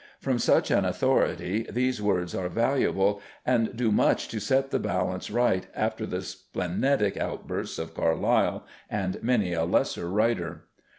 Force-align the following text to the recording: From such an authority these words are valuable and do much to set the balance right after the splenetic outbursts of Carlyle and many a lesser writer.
From 0.19 0.39
such 0.39 0.71
an 0.71 0.83
authority 0.83 1.67
these 1.71 2.01
words 2.01 2.33
are 2.33 2.49
valuable 2.49 3.21
and 3.45 3.77
do 3.77 3.91
much 3.91 4.27
to 4.29 4.39
set 4.39 4.71
the 4.71 4.79
balance 4.79 5.29
right 5.29 5.67
after 5.75 6.07
the 6.07 6.23
splenetic 6.23 7.17
outbursts 7.17 7.77
of 7.77 7.93
Carlyle 7.93 8.65
and 8.89 9.21
many 9.21 9.53
a 9.53 9.63
lesser 9.63 10.09
writer. 10.09 10.65